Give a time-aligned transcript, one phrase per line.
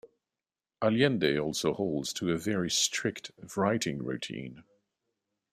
[0.81, 4.63] Allende also holds to a very strict writing routine.